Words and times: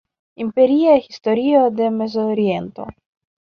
Imperia 0.45 0.95
Historio 1.03 1.61
de 1.81 1.91
Mezoriento. 1.99 2.83